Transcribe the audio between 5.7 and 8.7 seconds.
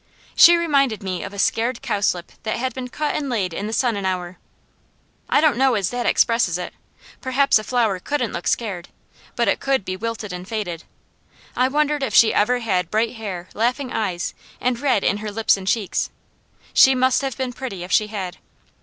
as that expresses it. Perhaps a flower couldn't look